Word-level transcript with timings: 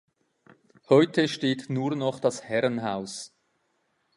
Heute 0.89 1.27
steht 1.27 1.69
nur 1.69 1.95
noch 1.95 2.19
das 2.19 2.43
Herrenhaus. 2.43 3.35